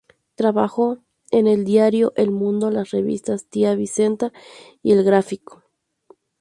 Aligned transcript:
Trabajó 0.33 0.97
en 1.29 1.45
el 1.45 1.63
diario 1.63 2.11
El 2.15 2.31
Mundo, 2.31 2.71
las 2.71 2.89
revistas 2.89 3.45
Tía 3.49 3.75
Vicenta 3.75 4.33
y 4.81 4.93
El 4.93 5.03
Gráfico. 5.03 5.63